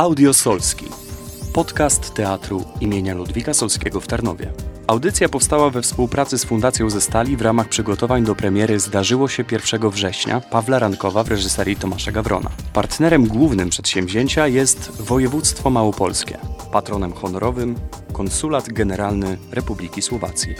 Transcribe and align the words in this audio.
Audio 0.00 0.34
Solski. 0.34 0.86
Podcast 1.52 2.14
teatru 2.14 2.64
imienia 2.80 3.14
Ludwika 3.14 3.54
Solskiego 3.54 4.00
w 4.00 4.06
Tarnowie. 4.06 4.52
Audycja 4.86 5.28
powstała 5.28 5.70
we 5.70 5.82
współpracy 5.82 6.38
z 6.38 6.44
Fundacją 6.44 6.90
ze 6.90 7.00
Stali 7.00 7.36
w 7.36 7.42
ramach 7.42 7.68
przygotowań 7.68 8.24
do 8.24 8.34
premiery 8.34 8.80
Zdarzyło 8.80 9.28
się 9.28 9.44
1 9.52 9.90
września 9.90 10.40
Pawła 10.40 10.78
Rankowa 10.78 11.24
w 11.24 11.28
reżyserii 11.28 11.76
Tomasza 11.76 12.12
Gawrona. 12.12 12.50
Partnerem 12.72 13.26
głównym 13.26 13.70
przedsięwzięcia 13.70 14.46
jest 14.46 14.90
województwo 15.02 15.70
małopolskie. 15.70 16.38
Patronem 16.72 17.12
honorowym 17.12 17.74
Konsulat 18.12 18.68
Generalny 18.68 19.38
Republiki 19.52 20.02
Słowacji. 20.02 20.54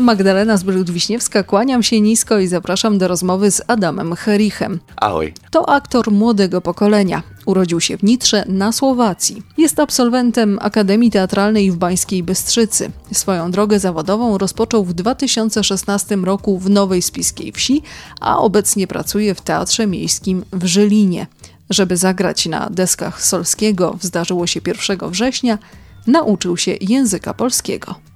Magdalena 0.00 0.56
Zbryt-Wiśniewska, 0.56 1.44
kłaniam 1.44 1.82
się 1.82 2.00
nisko 2.00 2.38
i 2.38 2.46
zapraszam 2.46 2.98
do 2.98 3.08
rozmowy 3.08 3.50
z 3.50 3.62
Adamem 3.66 4.14
Herichem. 4.14 4.80
Ahoj. 4.96 5.34
To 5.50 5.68
aktor 5.68 6.10
młodego 6.10 6.60
pokolenia. 6.60 7.22
Urodził 7.46 7.80
się 7.80 7.98
w 7.98 8.02
Nitrze 8.02 8.44
na 8.48 8.72
Słowacji. 8.72 9.42
Jest 9.58 9.80
absolwentem 9.80 10.58
Akademii 10.62 11.10
Teatralnej 11.10 11.70
w 11.70 11.76
Bańskiej 11.76 12.22
Bystrzycy. 12.22 12.90
Swoją 13.12 13.50
drogę 13.50 13.78
zawodową 13.78 14.38
rozpoczął 14.38 14.84
w 14.84 14.94
2016 14.94 16.16
roku 16.16 16.58
w 16.58 16.70
Nowej 16.70 17.02
Spiskiej 17.02 17.52
Wsi, 17.52 17.82
a 18.20 18.38
obecnie 18.38 18.86
pracuje 18.86 19.34
w 19.34 19.40
Teatrze 19.40 19.86
Miejskim 19.86 20.44
w 20.52 20.66
Żylinie. 20.66 21.26
Żeby 21.70 21.96
zagrać 21.96 22.46
na 22.46 22.70
deskach 22.70 23.22
Solskiego, 23.22 23.98
zdarzyło 24.00 24.46
się 24.46 24.60
1 24.66 25.10
września, 25.10 25.58
nauczył 26.06 26.56
się 26.56 26.76
języka 26.80 27.34
polskiego. 27.34 28.09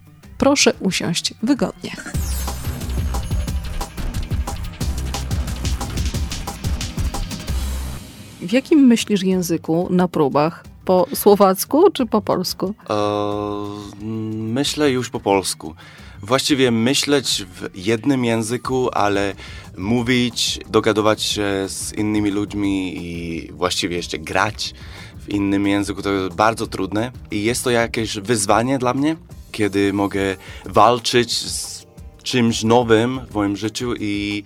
Proszę 0.45 0.73
usiąść 0.81 1.35
wygodnie. 1.43 1.91
W 8.41 8.53
jakim 8.53 8.79
myślisz 8.79 9.23
języku 9.23 9.89
na 9.91 10.09
próbach? 10.09 10.65
Po 10.85 11.07
słowacku 11.15 11.91
czy 11.91 12.07
po 12.07 12.23
polsku? 12.23 12.75
E, 12.91 12.95
myślę 14.33 14.91
już 14.91 15.11
po 15.11 15.21
polsku. 15.21 15.75
Właściwie 16.23 16.71
myśleć 16.71 17.47
w 17.55 17.87
jednym 17.87 18.25
języku, 18.25 18.89
ale 18.93 19.35
mówić, 19.79 20.61
dogadywać 20.71 21.23
się 21.23 21.45
z 21.69 21.93
innymi 21.93 22.31
ludźmi 22.31 22.97
i 22.97 23.53
właściwie 23.53 23.97
jeszcze 23.97 24.19
grać 24.19 24.75
w 25.19 25.29
innym 25.29 25.67
języku 25.67 26.03
to 26.03 26.13
jest 26.13 26.37
bardzo 26.37 26.67
trudne. 26.67 27.13
I 27.31 27.45
jest 27.45 27.65
to 27.65 27.71
jakieś 27.71 28.19
wyzwanie 28.19 28.79
dla 28.79 28.95
mnie, 28.95 29.17
kiedy 29.55 29.93
mogę 29.93 30.37
walczyć 30.65 31.33
z 31.33 31.87
czymś 32.23 32.63
nowym 32.63 33.21
w 33.31 33.35
moim 33.35 33.57
życiu 33.57 33.95
i 33.95 34.45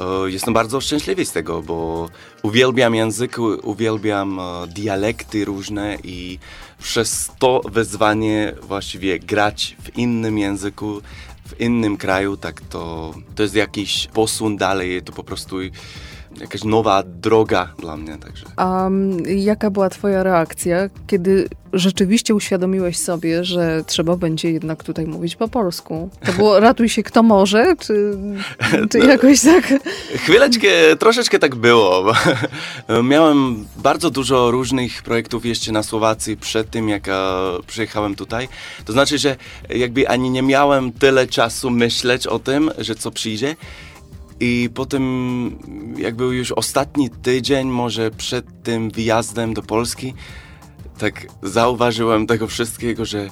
e, 0.00 0.30
jestem 0.30 0.54
bardzo 0.54 0.80
szczęśliwy 0.80 1.24
z 1.24 1.32
tego, 1.32 1.62
bo 1.62 2.08
uwielbiam 2.42 2.94
język, 2.94 3.36
uwielbiam 3.62 4.40
e, 4.40 4.66
dialekty 4.66 5.44
różne 5.44 5.98
i 6.04 6.38
przez 6.78 7.30
to 7.38 7.60
wyzwanie 7.64 8.54
właściwie 8.62 9.18
grać 9.18 9.76
w 9.82 9.98
innym 9.98 10.38
języku, 10.38 11.02
w 11.48 11.60
innym 11.60 11.96
kraju, 11.96 12.36
tak 12.36 12.60
to, 12.60 13.14
to 13.34 13.42
jest 13.42 13.54
jakiś 13.54 14.08
posun 14.12 14.56
dalej, 14.56 15.02
to 15.02 15.12
po 15.12 15.24
prostu 15.24 15.56
jakaś 16.40 16.64
nowa 16.64 17.02
droga 17.02 17.72
dla 17.78 17.96
mnie. 17.96 18.18
Także. 18.18 18.46
A 18.56 18.90
jaka 19.26 19.70
była 19.70 19.90
Twoja 19.90 20.22
reakcja, 20.22 20.88
kiedy 21.06 21.48
rzeczywiście 21.72 22.34
uświadomiłeś 22.34 22.98
sobie, 22.98 23.44
że 23.44 23.84
trzeba 23.86 24.16
będzie 24.16 24.50
jednak 24.50 24.84
tutaj 24.84 25.06
mówić 25.06 25.36
po 25.36 25.48
polsku? 25.48 26.10
To 26.26 26.32
było 26.32 26.60
ratuj 26.68 26.88
się 26.88 27.02
kto 27.02 27.22
może, 27.22 27.76
czy, 27.80 28.16
czy 28.90 28.98
no, 28.98 29.04
jakoś 29.04 29.40
tak? 29.40 29.74
Chwileczkę, 30.14 30.68
troszeczkę 30.98 31.38
tak 31.38 31.54
było. 31.54 32.12
Miałem 33.10 33.66
bardzo 33.76 34.10
dużo 34.10 34.50
różnych 34.50 35.02
projektów 35.02 35.46
jeszcze 35.46 35.72
na 35.72 35.82
Słowacji 35.82 36.36
przed 36.36 36.70
tym, 36.70 36.88
jak 36.88 37.06
przyjechałem 37.66 38.14
tutaj. 38.14 38.48
To 38.84 38.92
znaczy, 38.92 39.18
że 39.18 39.36
jakby 39.68 40.08
ani 40.08 40.30
nie 40.30 40.42
miałem 40.42 40.92
tyle 40.92 41.26
czasu 41.26 41.70
myśleć 41.70 42.26
o 42.26 42.38
tym, 42.38 42.70
że 42.78 42.94
co 42.94 43.10
przyjdzie. 43.10 43.56
I 44.44 44.70
potem, 44.74 45.04
jak 45.98 46.14
był 46.14 46.32
już 46.32 46.52
ostatni 46.52 47.10
tydzień, 47.10 47.68
może 47.68 48.10
przed 48.10 48.62
tym 48.62 48.90
wyjazdem 48.90 49.54
do 49.54 49.62
Polski, 49.62 50.14
tak 50.98 51.26
zauważyłem 51.42 52.26
tego 52.26 52.46
wszystkiego, 52.46 53.04
że 53.04 53.30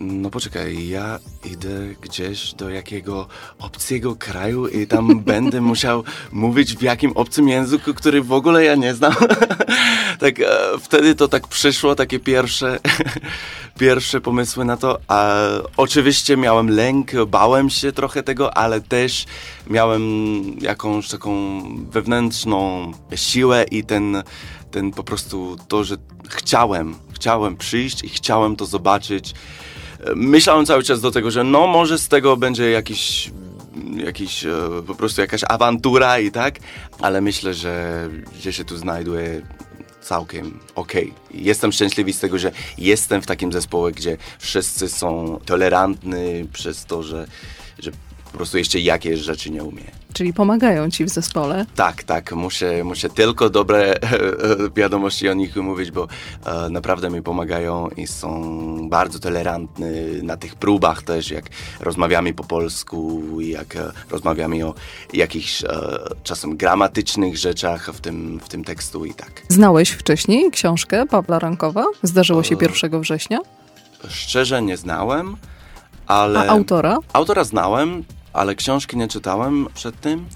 no 0.00 0.30
poczekaj, 0.30 0.88
ja 0.88 1.18
idę 1.44 1.94
gdzieś 2.00 2.54
do 2.54 2.70
jakiego 2.70 3.28
obcego 3.58 4.16
kraju 4.16 4.68
i 4.68 4.86
tam 4.86 5.20
będę 5.20 5.60
musiał 5.72 6.04
mówić 6.32 6.76
w 6.76 6.82
jakim 6.82 7.12
obcym 7.12 7.48
języku, 7.48 7.94
który 7.94 8.22
w 8.22 8.32
ogóle 8.32 8.64
ja 8.64 8.74
nie 8.74 8.94
znam. 8.94 9.14
tak 10.18 10.40
e, 10.40 10.46
wtedy 10.80 11.14
to 11.14 11.28
tak 11.28 11.48
przyszło, 11.48 11.94
takie 11.94 12.18
pierwsze, 12.18 12.78
pierwsze 13.78 14.20
pomysły 14.20 14.64
na 14.64 14.76
to. 14.76 14.98
A 15.08 15.34
oczywiście 15.76 16.36
miałem 16.36 16.70
lęk, 16.70 17.10
bałem 17.26 17.70
się 17.70 17.92
trochę 17.92 18.22
tego, 18.22 18.56
ale 18.56 18.80
też 18.80 19.24
miałem 19.66 20.02
jakąś 20.60 21.08
taką 21.08 21.62
wewnętrzną 21.90 22.92
siłę 23.14 23.64
i 23.70 23.84
ten, 23.84 24.22
ten 24.70 24.90
po 24.90 25.04
prostu 25.04 25.56
to, 25.68 25.84
że 25.84 25.96
chciałem, 26.28 26.94
chciałem 27.14 27.56
przyjść 27.56 28.04
i 28.04 28.08
chciałem 28.08 28.56
to 28.56 28.66
zobaczyć 28.66 29.34
myślałem 30.16 30.66
cały 30.66 30.82
czas 30.82 31.00
do 31.00 31.10
tego, 31.10 31.30
że 31.30 31.44
no 31.44 31.66
może 31.66 31.98
z 31.98 32.08
tego 32.08 32.36
będzie 32.36 32.70
jakiś 32.70 33.30
jakiś, 33.96 34.44
e, 34.44 34.52
po 34.86 34.94
prostu 34.94 35.20
jakaś 35.20 35.40
awantura 35.48 36.18
i 36.18 36.30
tak, 36.30 36.58
ale 37.00 37.20
myślę, 37.20 37.54
że, 37.54 38.08
że 38.40 38.52
się 38.52 38.64
tu 38.64 38.76
znajduję 38.76 39.42
całkiem 40.06 40.60
okej. 40.74 41.12
Okay. 41.26 41.40
Jestem 41.40 41.72
szczęśliwy 41.72 42.12
z 42.12 42.20
tego, 42.20 42.38
że 42.38 42.52
jestem 42.78 43.22
w 43.22 43.26
takim 43.26 43.52
zespole, 43.52 43.92
gdzie 43.92 44.16
wszyscy 44.38 44.88
są 44.88 45.40
tolerantni 45.44 46.48
przez 46.52 46.84
to, 46.84 47.02
że, 47.02 47.26
po 48.36 48.38
prostu 48.38 48.58
jeszcze 48.58 48.80
jakieś 48.80 49.20
rzeczy 49.20 49.50
nie 49.50 49.64
umie. 49.64 49.82
Czyli 50.12 50.32
pomagają 50.32 50.90
ci 50.90 51.04
w 51.04 51.08
zespole? 51.08 51.66
Tak, 51.76 52.02
tak. 52.02 52.32
Muszę, 52.32 52.84
muszę 52.84 53.08
tylko 53.08 53.50
dobre 53.50 53.94
wiadomości 54.76 55.28
o 55.28 55.34
nich 55.34 55.56
mówić, 55.56 55.90
bo 55.90 56.08
e, 56.46 56.70
naprawdę 56.70 57.10
mi 57.10 57.22
pomagają 57.22 57.88
i 57.88 58.06
są 58.06 58.88
bardzo 58.88 59.18
tolerantni 59.18 59.86
na 60.22 60.36
tych 60.36 60.54
próbach 60.54 61.02
też, 61.02 61.30
jak 61.30 61.44
rozmawiamy 61.80 62.34
po 62.34 62.44
polsku, 62.44 63.22
jak 63.40 63.76
e, 63.76 63.92
rozmawiamy 64.10 64.66
o 64.66 64.74
jakichś 65.12 65.64
e, 65.64 65.68
czasem 66.22 66.56
gramatycznych 66.56 67.36
rzeczach 67.36 67.90
w 67.94 68.00
tym, 68.00 68.40
w 68.40 68.48
tym 68.48 68.64
tekstu 68.64 69.04
i 69.04 69.14
tak. 69.14 69.42
Znałeś 69.48 69.90
wcześniej 69.90 70.50
książkę 70.50 71.06
Pawła 71.06 71.38
Rankowa? 71.38 71.84
Zdarzyło 72.02 72.42
się 72.42 72.56
1 72.60 72.94
e, 72.94 73.00
września? 73.00 73.38
Szczerze 74.08 74.62
nie 74.62 74.76
znałem, 74.76 75.36
ale... 76.06 76.40
A 76.40 76.46
autora? 76.46 76.98
Autora 77.12 77.44
znałem, 77.44 78.04
ale 78.36 78.54
książki 78.54 78.96
nie 78.96 79.08
czytałem 79.08 79.66
przed 79.74 80.00
tym. 80.00 80.26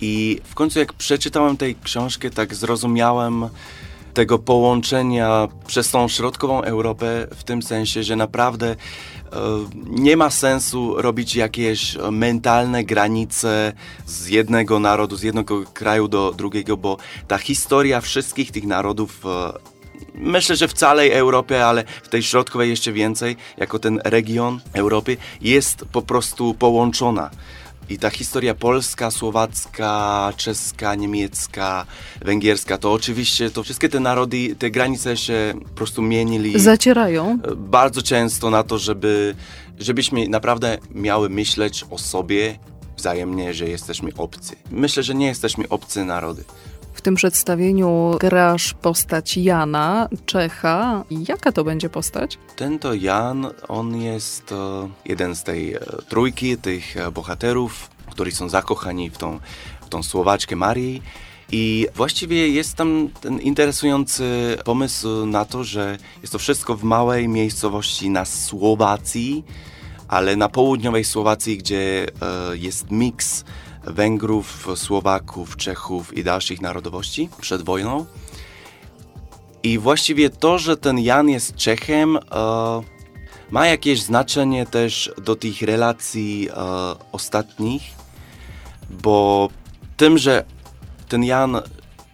I 0.00 0.40
w 0.44 0.54
końcu 0.54 0.78
jak 0.78 0.92
przeczytałem 0.92 1.56
tej 1.56 1.76
książkę, 1.84 2.30
tak 2.30 2.54
zrozumiałem 2.54 3.48
tego 4.14 4.38
połączenia 4.38 5.48
przez 5.66 5.90
tą 5.90 6.08
środkową 6.08 6.62
Europę 6.62 7.26
w 7.34 7.44
tym 7.44 7.62
sensie, 7.62 8.02
że 8.02 8.16
naprawdę 8.16 8.70
e, 8.70 8.76
nie 9.86 10.16
ma 10.16 10.30
sensu 10.30 11.02
robić 11.02 11.36
jakieś 11.36 11.96
mentalne 12.10 12.84
granice 12.84 13.72
z 14.06 14.28
jednego 14.28 14.80
narodu, 14.80 15.16
z 15.16 15.22
jednego 15.22 15.64
kraju 15.64 16.08
do 16.08 16.32
drugiego, 16.32 16.76
bo 16.76 16.96
ta 17.28 17.38
historia 17.38 18.00
wszystkich 18.00 18.50
tych 18.50 18.64
narodów 18.64 19.26
e, 19.26 19.71
myślę, 20.14 20.56
że 20.56 20.68
w 20.68 20.72
całej 20.72 21.12
Europie, 21.12 21.66
ale 21.66 21.84
w 22.02 22.08
tej 22.08 22.22
środkowej 22.22 22.70
jeszcze 22.70 22.92
więcej, 22.92 23.36
jako 23.56 23.78
ten 23.78 24.00
region 24.04 24.60
Europy, 24.72 25.16
jest 25.40 25.84
po 25.92 26.02
prostu 26.02 26.54
połączona. 26.54 27.30
I 27.88 27.98
ta 27.98 28.10
historia 28.10 28.54
polska, 28.54 29.10
słowacka, 29.10 30.32
czeska, 30.36 30.94
niemiecka, 30.94 31.86
węgierska, 32.20 32.78
to 32.78 32.92
oczywiście 32.92 33.50
to 33.50 33.62
wszystkie 33.62 33.88
te 33.88 34.00
narody, 34.00 34.56
te 34.58 34.70
granice 34.70 35.16
się 35.16 35.54
po 35.62 35.68
prostu 35.68 36.02
mienili. 36.02 36.60
Zacierają. 36.60 37.38
Bardzo 37.56 38.02
często 38.02 38.50
na 38.50 38.62
to, 38.62 38.78
żeby, 38.78 39.34
żebyśmy 39.78 40.28
naprawdę 40.28 40.78
miały 40.90 41.28
myśleć 41.28 41.84
o 41.90 41.98
sobie 41.98 42.58
wzajemnie, 42.96 43.54
że 43.54 43.68
jesteśmy 43.68 44.10
obcy. 44.16 44.56
Myślę, 44.70 45.02
że 45.02 45.14
nie 45.14 45.26
jesteśmy 45.26 45.68
obcy 45.68 46.04
narody. 46.04 46.44
W 47.02 47.04
tym 47.04 47.14
przedstawieniu 47.14 48.16
grasz 48.20 48.74
postać 48.74 49.36
Jana, 49.36 50.08
Czecha. 50.26 51.04
Jaka 51.28 51.52
to 51.52 51.64
będzie 51.64 51.88
postać? 51.88 52.38
Ten 52.56 52.78
to 52.78 52.94
Jan, 52.94 53.46
on 53.68 53.96
jest 53.96 54.52
e, 54.52 54.88
jeden 55.04 55.36
z 55.36 55.42
tej 55.42 55.74
e, 55.74 55.80
trójki 56.08 56.56
tych 56.56 56.96
e, 56.96 57.10
bohaterów, 57.10 57.90
którzy 58.10 58.30
są 58.30 58.48
zakochani 58.48 59.10
w 59.10 59.18
tą, 59.18 59.38
w 59.80 59.88
tą 59.88 60.02
Słowaczkę 60.02 60.56
Marii. 60.56 61.02
I 61.52 61.86
właściwie 61.94 62.48
jest 62.48 62.74
tam 62.74 63.08
ten 63.20 63.40
interesujący 63.40 64.56
pomysł 64.64 65.26
na 65.26 65.44
to, 65.44 65.64
że 65.64 65.98
jest 66.20 66.32
to 66.32 66.38
wszystko 66.38 66.76
w 66.76 66.82
małej 66.82 67.28
miejscowości 67.28 68.10
na 68.10 68.24
Słowacji, 68.24 69.44
ale 70.08 70.36
na 70.36 70.48
południowej 70.48 71.04
Słowacji, 71.04 71.58
gdzie 71.58 72.06
e, 72.06 72.56
jest 72.56 72.90
miks 72.90 73.44
Węgrów, 73.84 74.68
Słowaków, 74.74 75.56
Czechów 75.56 76.16
i 76.16 76.24
dalszych 76.24 76.60
narodowości 76.60 77.28
przed 77.40 77.62
wojną. 77.62 78.06
I 79.62 79.78
właściwie 79.78 80.30
to, 80.30 80.58
że 80.58 80.76
ten 80.76 80.98
Jan 80.98 81.28
jest 81.28 81.56
Czechem, 81.56 82.16
e, 82.16 82.20
ma 83.50 83.66
jakieś 83.66 84.02
znaczenie 84.02 84.66
też 84.66 85.12
do 85.24 85.36
tych 85.36 85.62
relacji 85.62 86.48
e, 86.48 86.54
ostatnich, 87.12 87.82
bo 88.90 89.48
tym, 89.96 90.18
że 90.18 90.44
ten 91.08 91.24
Jan 91.24 91.60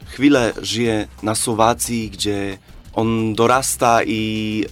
chwilę 0.04 0.52
żyje 0.62 1.08
na 1.22 1.34
Słowacji, 1.34 2.10
gdzie 2.10 2.58
on 2.92 3.34
dorasta 3.34 4.04
i 4.04 4.64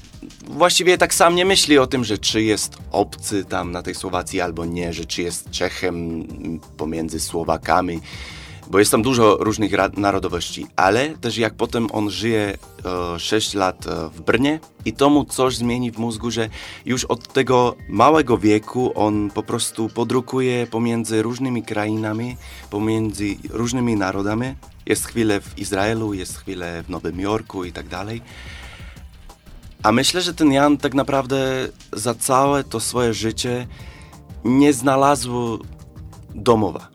właściwie 0.47 0.99
tak 0.99 1.15
sam 1.15 1.35
nie 1.35 1.45
myśli 1.45 1.79
o 1.79 1.87
tym, 1.87 2.05
że 2.05 2.19
czy 2.19 2.43
jest 2.43 2.79
obcy 2.93 3.45
tam 3.45 3.73
na 3.73 3.83
tej 3.83 3.95
Słowacji 3.95 4.41
albo 4.41 4.65
nie, 4.65 4.93
że 4.93 5.05
czy 5.05 5.23
jest 5.23 5.51
Czechem 5.51 6.27
pomiędzy 6.77 7.21
Słowakami, 7.21 8.01
bo 8.71 8.79
jest 8.79 8.91
tam 8.91 9.03
dużo 9.03 9.37
różnych 9.41 9.73
narodowości, 9.97 10.67
ale 10.77 11.09
też 11.09 11.39
jak 11.39 11.55
potem 11.55 11.89
on 11.93 12.11
żyje 12.11 12.59
e, 13.15 13.19
6 13.19 13.55
lat 13.55 13.87
e, 13.87 14.09
w 14.09 14.21
Brnie 14.21 14.61
i 14.85 14.93
to 14.93 15.11
mu 15.11 15.25
coś 15.25 15.57
zmieni 15.57 15.93
w 15.93 15.99
mózgu, 15.99 16.31
że 16.31 16.49
już 16.87 17.05
od 17.05 17.33
tego 17.33 17.75
małego 17.89 18.39
wieku 18.39 18.93
on 18.95 19.31
po 19.31 19.43
prostu 19.43 19.89
podrukuje 19.89 20.67
pomiędzy 20.67 21.23
różnymi 21.23 21.63
krainami, 21.63 22.37
pomiędzy 22.71 23.25
różnymi 23.51 23.97
narodami. 23.97 24.55
Jest 24.87 25.07
chwilę 25.07 25.41
w 25.41 25.59
Izraelu, 25.59 26.15
jest 26.15 26.39
chwilę 26.39 26.83
w 26.83 26.91
Nowym 26.91 27.21
Jorku 27.21 27.65
i 27.65 27.73
tak 27.73 27.89
dalej. 27.89 28.23
A 29.87 29.93
myślę, 29.93 30.23
że 30.23 30.35
ten 30.35 30.53
Jan 30.53 30.77
tak 30.77 30.95
naprawdę 30.95 31.69
za 31.93 32.15
całe 32.15 32.65
to 32.65 32.81
swoje 32.81 33.15
życie 33.15 33.67
nie 34.45 34.73
znalazł 34.73 35.59
domowa. 36.35 36.89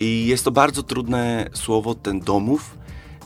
I 0.00 0.26
jest 0.26 0.44
to 0.44 0.50
bardzo 0.50 0.82
trudne 0.82 1.50
słowo, 1.52 1.94
ten 1.94 2.20
domów, 2.20 2.76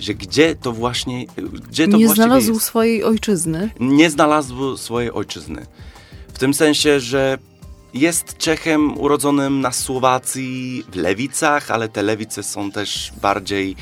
że 0.01 0.15
gdzie 0.15 0.55
to 0.55 0.73
właśnie. 0.73 1.27
Gdzie 1.69 1.89
to 1.89 1.97
nie 1.97 2.09
znalazł 2.09 2.53
jest? 2.53 2.65
swojej 2.65 3.05
ojczyzny. 3.05 3.71
Nie 3.81 4.11
znalazł 4.11 4.77
swojej 4.77 5.13
ojczyzny. 5.13 5.67
W 6.35 6.39
tym 6.39 6.55
sensie, 6.55 7.01
że 7.01 7.39
jest 7.95 8.39
Czechem 8.39 8.99
urodzonym 8.99 9.61
na 9.61 9.73
Słowacji 9.73 10.85
w 10.93 10.97
Lewicach, 10.97 11.71
ale 11.71 11.89
te 11.89 12.03
Lewice 12.03 12.43
są 12.43 12.71
też 12.71 13.13
bardziej 13.23 13.77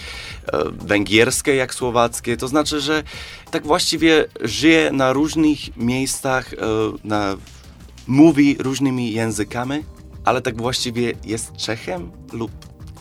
e, 0.53 0.59
węgierskie 0.71 1.55
jak 1.55 1.75
słowackie. 1.75 2.37
To 2.37 2.49
znaczy, 2.49 2.81
że 2.81 3.03
tak 3.51 3.67
właściwie 3.67 4.25
żyje 4.41 4.93
na 4.93 5.13
różnych 5.13 5.77
miejscach, 5.77 6.53
e, 6.53 6.57
na, 7.05 7.37
mówi 8.07 8.57
różnymi 8.59 9.13
językami, 9.13 9.85
ale 10.25 10.43
tak 10.43 10.63
właściwie 10.63 11.13
jest 11.25 11.57
Czechem 11.57 12.11
lub 12.33 12.51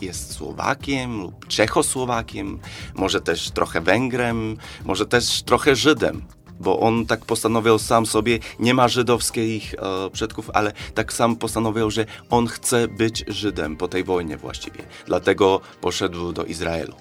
jest 0.00 0.32
Słowakiem 0.32 1.20
lub 1.20 1.48
Czechosłowakiem, 1.48 2.58
może 2.94 3.20
też 3.20 3.50
trochę 3.50 3.80
Węgrem, 3.80 4.56
może 4.84 5.06
też 5.06 5.42
trochę 5.42 5.76
Żydem 5.76 6.22
bo 6.60 6.80
on 6.80 7.06
tak 7.06 7.24
postanowił 7.24 7.78
sam 7.78 8.06
sobie, 8.06 8.38
nie 8.58 8.74
ma 8.74 8.88
żydowskich 8.88 9.74
e, 9.74 10.10
przodków, 10.10 10.50
ale 10.54 10.72
tak 10.94 11.12
sam 11.12 11.36
postanowił, 11.36 11.90
że 11.90 12.06
on 12.30 12.46
chce 12.46 12.88
być 12.88 13.24
Żydem 13.28 13.76
po 13.76 13.88
tej 13.88 14.04
wojnie 14.04 14.36
właściwie. 14.36 14.82
Dlatego 15.06 15.60
poszedł 15.80 16.32
do 16.32 16.44
Izraelu. 16.44 16.94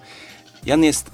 Jan 0.65 0.83
jest 0.83 1.11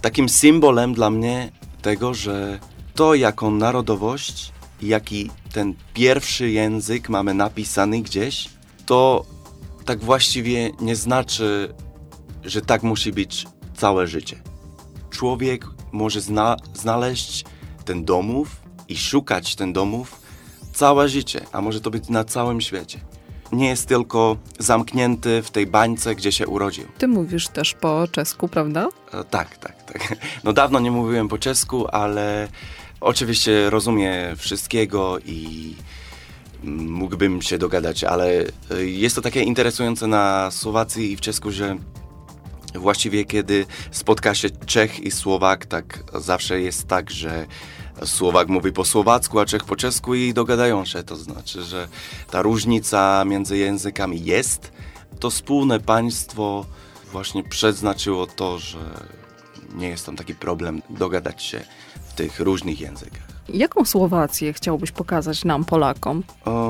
takim 0.00 0.28
symbolem 0.28 0.94
dla 0.94 1.10
mnie 1.10 1.52
tego, 1.82 2.14
że 2.14 2.58
to 2.94 3.14
jaką 3.14 3.50
narodowość, 3.50 4.52
jaki 4.82 5.30
ten 5.52 5.74
pierwszy 5.94 6.50
język 6.50 7.08
mamy 7.08 7.34
napisany 7.34 8.02
gdzieś, 8.02 8.48
to 8.86 9.24
tak 9.84 10.04
właściwie 10.04 10.70
nie 10.80 10.96
znaczy, 10.96 11.74
że 12.44 12.60
tak 12.60 12.82
musi 12.82 13.12
być 13.12 13.46
całe 13.76 14.06
życie. 14.06 14.42
Człowiek 15.10 15.66
może 15.92 16.20
zna 16.20 16.56
znaleźć 16.74 17.44
ten 17.82 18.04
domów 18.04 18.60
i 18.88 18.96
szukać 18.96 19.56
ten 19.56 19.72
domów 19.72 20.20
całe 20.72 21.08
życie, 21.08 21.40
a 21.52 21.60
może 21.60 21.80
to 21.80 21.90
być 21.90 22.08
na 22.08 22.24
całym 22.24 22.60
świecie. 22.60 23.00
Nie 23.52 23.68
jest 23.68 23.88
tylko 23.88 24.36
zamknięty 24.58 25.42
w 25.42 25.50
tej 25.50 25.66
bańce, 25.66 26.14
gdzie 26.14 26.32
się 26.32 26.46
urodził. 26.46 26.84
Ty 26.98 27.08
mówisz 27.08 27.48
też 27.48 27.74
po 27.74 28.08
czesku, 28.12 28.48
prawda? 28.48 28.88
E, 29.12 29.24
tak, 29.24 29.56
tak, 29.56 29.82
tak. 29.82 30.16
No 30.44 30.52
dawno 30.52 30.80
nie 30.80 30.90
mówiłem 30.90 31.28
po 31.28 31.38
czesku, 31.38 31.86
ale 31.88 32.48
oczywiście 33.00 33.70
rozumiem 33.70 34.36
wszystkiego 34.36 35.18
i 35.18 35.74
mógłbym 36.64 37.42
się 37.42 37.58
dogadać, 37.58 38.04
ale 38.04 38.44
e, 38.70 38.84
jest 38.84 39.16
to 39.16 39.22
takie 39.22 39.42
interesujące 39.42 40.06
na 40.06 40.50
Słowacji 40.50 41.12
i 41.12 41.16
w 41.16 41.20
czesku, 41.20 41.50
że 41.50 41.76
właściwie 42.74 43.24
kiedy 43.24 43.66
spotka 43.90 44.34
się 44.34 44.50
Czech 44.50 45.00
i 45.00 45.10
Słowak, 45.10 45.66
tak 45.66 46.04
zawsze 46.14 46.60
jest 46.60 46.86
tak, 46.86 47.10
że 47.10 47.46
Słowak 48.04 48.48
mówi 48.48 48.72
po 48.72 48.84
słowacku, 48.84 49.38
a 49.40 49.46
Czech 49.46 49.64
po 49.64 49.76
czesku 49.76 50.14
i 50.14 50.34
dogadają 50.34 50.84
się. 50.84 51.02
To 51.02 51.16
znaczy, 51.16 51.62
że 51.62 51.88
ta 52.30 52.42
różnica 52.42 53.24
między 53.24 53.56
językami 53.56 54.24
jest. 54.24 54.72
To 55.20 55.30
wspólne 55.30 55.80
państwo 55.80 56.66
właśnie 57.12 57.44
przeznaczyło 57.44 58.26
to, 58.26 58.58
że 58.58 58.78
nie 59.74 59.88
jest 59.88 60.06
tam 60.06 60.16
taki 60.16 60.34
problem 60.34 60.82
dogadać 60.90 61.42
się 61.42 61.60
w 62.08 62.14
tych 62.14 62.40
różnych 62.40 62.80
językach. 62.80 63.22
Jaką 63.48 63.84
Słowację 63.84 64.52
chciałbyś 64.52 64.90
pokazać 64.90 65.44
nam, 65.44 65.64
Polakom? 65.64 66.22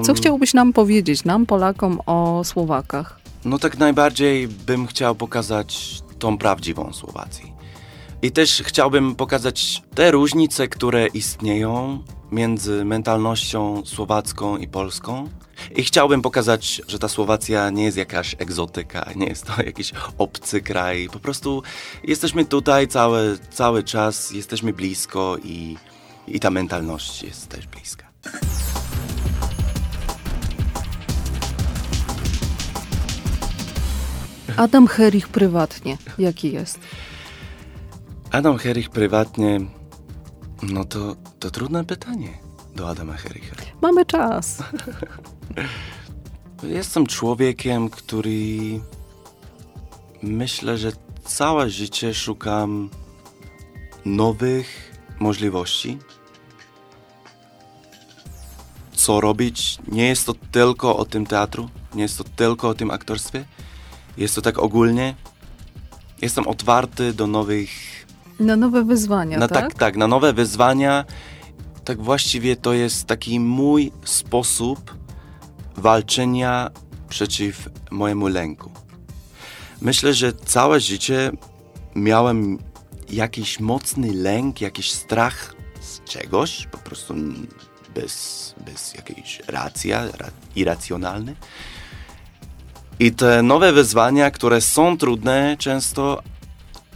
Co 0.05 0.15
chciałbyś 0.15 0.55
nam 0.55 0.73
powiedzieć, 0.73 1.25
nam, 1.25 1.47
Polakom, 1.47 2.01
o 2.07 2.45
Słowakach? 2.45 3.22
No 3.45 3.59
tak 3.59 3.79
najbardziej 3.79 4.49
bym 4.49 4.87
chciał 4.87 5.15
pokazać 5.15 6.03
tą 6.19 6.39
prawdziwą 6.39 6.93
Słowację. 6.93 7.45
I 8.23 8.33
też 8.33 8.63
chciałbym 8.67 9.15
pokazać 9.15 9.83
te 9.95 10.11
różnice, 10.11 10.69
które 10.69 11.07
istnieją 11.07 12.03
między 12.33 12.85
mentalnością 12.85 13.83
słowacką 13.85 14.57
i 14.57 14.69
polską. 14.69 15.29
I 15.77 15.83
chciałbym 15.83 16.23
pokazać, 16.23 16.83
że 16.89 16.99
ta 16.99 17.09
Słowacja 17.09 17.71
nie 17.71 17.85
jest 17.85 17.97
jakaś 17.97 18.37
egzotyka, 18.39 19.11
nie 19.17 19.27
jest 19.27 19.47
to 19.47 19.63
jakiś 19.73 19.93
obcy 20.19 20.61
kraj. 20.61 21.09
Po 21.13 21.19
prostu 21.19 21.63
jesteśmy 22.05 22.45
tutaj 22.45 22.89
cały, 22.89 23.39
cały 23.51 23.83
czas, 23.83 24.31
jesteśmy 24.31 24.73
blisko 24.73 25.37
i, 25.45 25.77
i 26.29 26.41
ta 26.41 26.51
mentalność 26.51 27.23
jest 27.23 27.49
też 27.49 27.67
bliska. 27.67 28.05
Adam 34.57 34.87
Herich 34.87 35.29
prywatnie, 35.29 35.99
jaki 36.19 36.53
jest? 36.53 36.79
Adam 38.31 38.59
Herich 38.59 38.91
prywatnie, 38.91 39.61
no 40.63 40.85
to, 40.85 41.17
to 41.39 41.51
trudne 41.51 41.85
pytanie 41.85 42.29
do 42.77 42.89
Adama 42.89 43.13
Hericha. 43.13 43.57
Mamy 43.83 44.07
czas. 44.07 44.59
Jestem 46.63 47.07
człowiekiem, 47.07 47.91
który 47.91 48.81
myślę, 50.23 50.79
że 50.79 50.93
całe 51.25 51.71
życie 51.71 52.15
szukam 52.15 52.91
nowych 54.05 54.93
możliwości. 55.21 55.99
Co 58.95 59.21
robić? 59.21 59.79
Nie 59.89 60.09
jest 60.09 60.27
to 60.27 60.35
tylko 60.53 60.97
o 60.97 61.05
tym 61.05 61.27
teatru, 61.27 61.69
nie 61.95 62.03
jest 62.03 62.19
to 62.19 62.25
tylko 62.25 62.69
o 62.69 62.75
tym 62.75 62.91
aktorstwie. 62.91 63.45
Jest 64.17 64.35
to 64.35 64.43
tak 64.43 64.59
ogólnie. 64.59 65.15
Jestem 66.23 66.47
otwarty 66.47 67.13
do 67.13 67.27
nowych. 67.27 67.71
Na 68.41 68.57
nowe 68.57 68.85
wyzwania, 68.85 69.39
na, 69.39 69.49
tak? 69.49 69.63
tak? 69.63 69.75
Tak, 69.75 69.97
na 69.97 70.07
nowe 70.07 70.33
wyzwania. 70.33 71.05
Tak 71.85 72.03
właściwie 72.03 72.57
to 72.57 72.73
jest 72.73 73.07
taki 73.07 73.41
mój 73.41 73.93
sposób 74.05 74.95
walczenia 75.77 76.71
przeciw 77.09 77.69
mojemu 77.91 78.29
lęku. 78.29 78.71
Myślę, 79.81 80.15
że 80.15 80.33
całe 80.33 80.81
życie 80.81 81.31
miałem 81.95 82.59
jakiś 83.11 83.61
mocny 83.61 84.13
lęk, 84.13 84.61
jakiś 84.61 84.93
strach 84.93 85.55
z 85.81 86.05
czegoś, 86.05 86.67
po 86.67 86.79
prostu 86.79 87.15
bez, 87.95 88.55
bez 88.67 88.95
jakiejś 88.95 89.43
racja, 89.49 90.05
irracjonalny. 90.57 91.37
I 93.01 93.13
te 93.13 93.43
nowe 93.43 93.73
wyzwania, 93.73 94.31
które 94.31 94.61
są 94.61 94.99
trudne, 94.99 95.57
często 95.59 96.23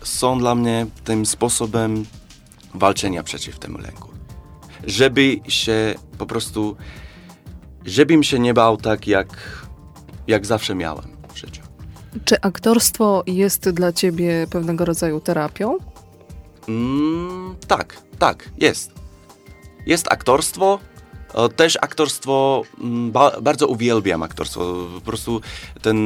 są 0.02 0.38
dla 0.38 0.54
mnie 0.54 0.86
tym 1.04 1.26
sposobem 1.26 2.04
walczenia 2.74 3.22
przeciw 3.22 3.58
temu 3.58 3.78
lęku. 3.78 4.08
Żeby 4.84 5.40
się 5.48 5.94
po 6.18 6.26
prostu, 6.26 6.76
żebym 7.84 8.22
się 8.22 8.38
nie 8.38 8.54
bał 8.54 8.76
tak, 8.76 9.06
jak, 9.06 9.28
jak 10.26 10.46
zawsze 10.46 10.74
miałem 10.74 11.16
w 11.34 11.38
życiu. 11.38 11.62
Czy 12.24 12.40
aktorstwo 12.40 13.22
jest 13.26 13.70
dla 13.70 13.92
ciebie 13.92 14.46
pewnego 14.50 14.84
rodzaju 14.84 15.20
terapią? 15.20 15.78
Mm, 16.68 17.54
tak, 17.66 18.02
tak, 18.18 18.50
jest. 18.58 18.92
Jest 19.86 20.12
aktorstwo, 20.12 20.78
Też 21.56 21.78
aktorstwo, 21.80 22.62
mm, 22.80 23.12
ba, 23.12 23.40
bardzo 23.40 23.66
uwielbiam 23.66 24.22
aktorstwo. 24.22 24.86
Po 24.94 25.00
prostu 25.00 25.40
ten, 25.82 25.96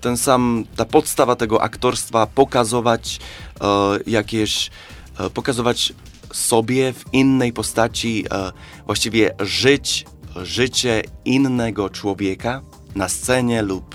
ten 0.00 0.16
sam, 0.16 0.64
ta 0.76 0.84
podstawa 0.84 1.36
tego 1.36 1.62
aktorstwa, 1.62 2.26
pokazować 2.26 3.18
e, 3.60 3.66
jakieś, 4.06 4.70
e, 5.18 5.30
pokazować 5.30 5.92
sobie 6.32 6.92
w 6.92 7.04
innej 7.12 7.52
postaci, 7.52 8.24
e, 8.30 8.52
właściwie 8.86 9.34
żyć 9.40 10.06
życie 10.42 11.02
innego 11.24 11.90
człowieka 11.90 12.62
na 12.94 13.08
scenie 13.08 13.62
lub, 13.62 13.94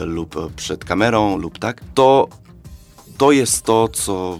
lub 0.00 0.54
przed 0.54 0.84
kamerą 0.84 1.36
lub 1.36 1.58
tak, 1.58 1.84
to, 1.94 2.28
to 3.18 3.32
jest 3.32 3.62
to, 3.62 3.88
co 3.88 4.38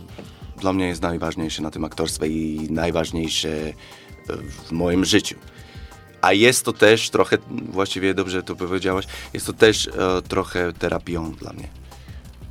dla 0.60 0.72
mnie 0.72 0.86
jest 0.86 1.02
najważniejsze 1.02 1.62
na 1.62 1.70
tym 1.70 1.84
aktorstwie 1.84 2.26
i 2.26 2.68
najważniejsze 2.70 3.72
w 4.28 4.72
moim 4.72 5.04
życiu. 5.04 5.36
A 6.20 6.32
jest 6.32 6.64
to 6.64 6.72
też 6.72 7.10
trochę, 7.10 7.38
właściwie 7.50 8.14
dobrze 8.14 8.42
to 8.42 8.56
powiedziałaś, 8.56 9.06
jest 9.32 9.46
to 9.46 9.52
też 9.52 9.86
e, 9.86 10.22
trochę 10.22 10.72
terapią 10.72 11.32
dla 11.32 11.52
mnie. 11.52 11.68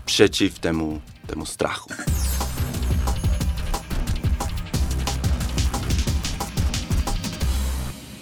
Przeciw 0.06 0.60
temu, 0.60 1.02
temu 1.28 1.46
strachu. 1.46 1.90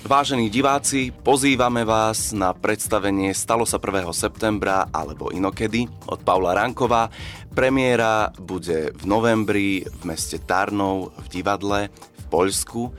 Vážení 0.06 0.54
diváci, 0.54 1.10
pozývame 1.10 1.82
vás 1.82 2.30
na 2.30 2.54
predstavenie 2.54 3.34
Stalo 3.34 3.66
sa 3.66 3.82
1. 3.82 4.06
septembra 4.14 4.86
alebo 4.94 5.34
inokedy 5.34 5.90
od 6.06 6.22
Paula 6.22 6.54
Rankova. 6.54 7.10
Premiéra 7.50 8.30
bude 8.38 8.94
v 8.94 9.04
novembri 9.10 9.82
v 9.82 10.02
meste 10.06 10.38
Tarnov 10.38 11.10
v 11.26 11.42
divadle 11.42 11.90
v 12.22 12.24
Poľsku, 12.30 12.94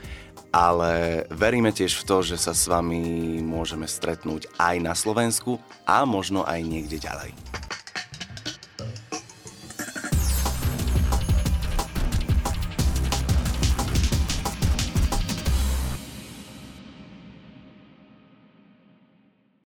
ale 0.51 1.23
veríme 1.33 1.75
tiež 1.75 2.01
v 2.01 2.05
to, 2.07 2.17
že 2.23 2.37
sa 2.39 2.55
s 2.55 2.65
vami 2.69 3.39
môžeme 3.43 3.85
stretnúť 3.85 4.47
aj 4.57 4.75
na 4.79 4.93
Slovensku 4.95 5.59
a 5.83 6.07
možno 6.07 6.47
aj 6.47 6.59
niekde 6.63 6.97
ďalej. 6.99 7.31